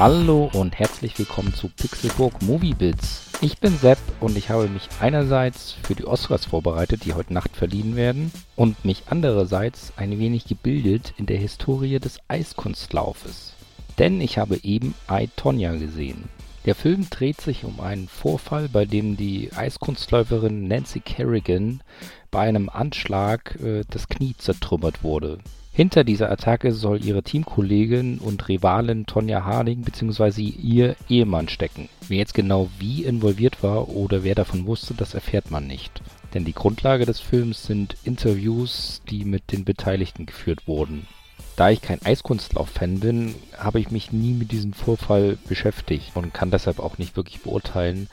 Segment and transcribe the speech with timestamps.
[0.00, 3.28] Hallo und herzlich willkommen zu Pixelburg Movie Bits.
[3.42, 7.54] Ich bin Sepp und ich habe mich einerseits für die Oscars vorbereitet, die heute Nacht
[7.54, 13.52] verliehen werden, und mich andererseits ein wenig gebildet in der Historie des Eiskunstlaufes.
[13.98, 16.30] Denn ich habe eben I, Tonya gesehen.
[16.64, 21.82] Der Film dreht sich um einen Vorfall, bei dem die Eiskunstläuferin Nancy Kerrigan
[22.30, 25.40] bei einem Anschlag äh, das Knie zertrümmert wurde.
[25.72, 30.42] Hinter dieser Attacke soll ihre Teamkollegin und Rivalin Tonya Harding bzw.
[30.42, 31.88] ihr Ehemann stecken.
[32.08, 36.02] Wer jetzt genau wie involviert war oder wer davon wusste, das erfährt man nicht.
[36.34, 41.06] Denn die Grundlage des Films sind Interviews, die mit den Beteiligten geführt wurden.
[41.54, 46.50] Da ich kein Eiskunstlauf-Fan bin, habe ich mich nie mit diesem Vorfall beschäftigt und kann
[46.50, 48.08] deshalb auch nicht wirklich beurteilen,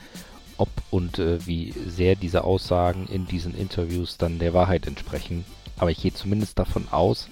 [0.58, 5.44] ob und äh, wie sehr diese Aussagen in diesen Interviews dann der Wahrheit entsprechen.
[5.78, 7.28] Aber ich gehe zumindest davon aus,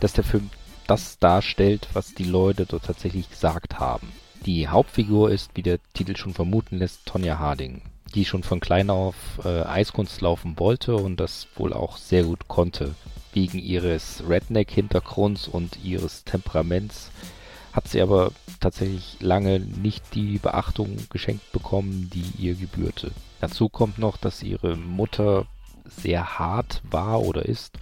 [0.00, 0.50] dass der Film
[0.86, 4.12] das darstellt, was die Leute dort tatsächlich gesagt haben.
[4.44, 7.82] Die Hauptfigur ist, wie der Titel schon vermuten lässt, Tonja Harding,
[8.14, 12.46] die schon von klein auf äh, Eiskunst laufen wollte und das wohl auch sehr gut
[12.46, 12.94] konnte.
[13.32, 17.10] Wegen ihres Redneck-Hintergrunds und ihres Temperaments
[17.72, 23.10] hat sie aber tatsächlich lange nicht die Beachtung geschenkt bekommen, die ihr gebührte.
[23.40, 25.46] Dazu kommt noch, dass ihre Mutter
[25.88, 27.78] sehr hart war oder ist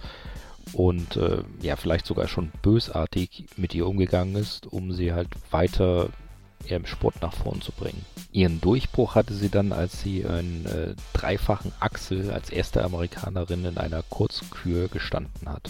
[0.73, 6.09] und äh, ja, vielleicht sogar schon bösartig mit ihr umgegangen ist, um sie halt weiter
[6.67, 8.05] im Sport nach vorn zu bringen.
[8.31, 13.77] Ihren Durchbruch hatte sie dann, als sie einen äh, dreifachen Achsel als erste Amerikanerin in
[13.77, 15.69] einer Kurzkür gestanden hat.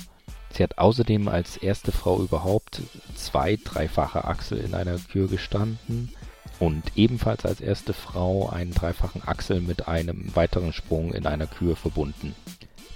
[0.52, 2.82] Sie hat außerdem als erste Frau überhaupt
[3.16, 6.14] zwei dreifache Achsel in einer Kür gestanden
[6.60, 11.76] und ebenfalls als erste Frau einen dreifachen Achsel mit einem weiteren Sprung in einer Kür
[11.76, 12.36] verbunden.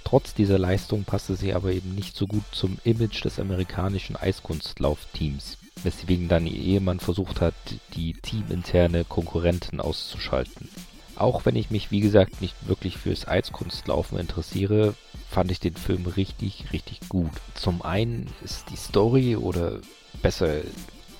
[0.04, 5.58] Trotz dieser Leistung passte sie aber eben nicht so gut zum Image des amerikanischen Eiskunstlaufteams,
[5.84, 7.54] weswegen dann ihr Ehemann versucht hat,
[7.94, 10.68] die teaminterne Konkurrenten auszuschalten.
[11.14, 14.94] Auch wenn ich mich wie gesagt nicht wirklich fürs Eiskunstlaufen interessiere,
[15.28, 17.30] fand ich den Film richtig, richtig gut.
[17.54, 19.80] Zum einen ist die Story oder
[20.22, 20.64] besser, es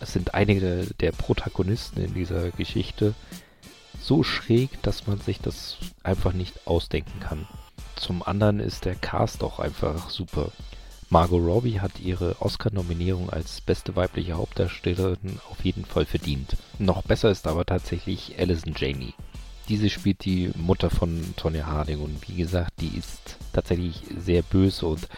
[0.01, 3.15] sind einige der Protagonisten in dieser Geschichte
[4.01, 7.47] so schräg, dass man sich das einfach nicht ausdenken kann.
[7.97, 10.51] Zum anderen ist der Cast auch einfach super.
[11.11, 16.57] Margot Robbie hat ihre Oscar-Nominierung als beste weibliche Hauptdarstellerin auf jeden Fall verdient.
[16.79, 19.15] Noch besser ist aber tatsächlich Alison Janey.
[19.69, 24.87] Diese spielt die Mutter von Tonya Harding und wie gesagt, die ist tatsächlich sehr böse
[24.87, 25.09] und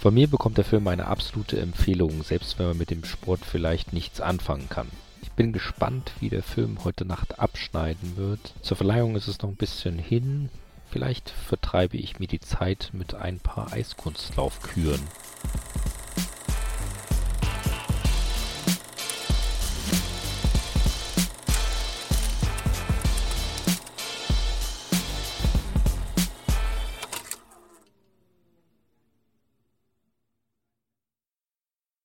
[0.00, 3.92] Von mir bekommt der Film eine absolute Empfehlung, selbst wenn man mit dem Sport vielleicht
[3.92, 4.88] nichts anfangen kann.
[5.36, 8.54] Bin gespannt, wie der Film heute Nacht abschneiden wird.
[8.60, 10.50] Zur Verleihung ist es noch ein bisschen hin.
[10.90, 15.00] Vielleicht vertreibe ich mir die Zeit mit ein paar Eiskunstlaufküren.